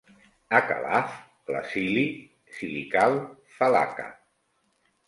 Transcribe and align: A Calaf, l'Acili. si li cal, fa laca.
A 0.59 0.61
Calaf, 0.69 1.13
l'Acili. 1.55 2.07
si 2.57 2.71
li 2.75 2.83
cal, 2.97 3.21
fa 3.61 3.73
laca. 3.79 4.13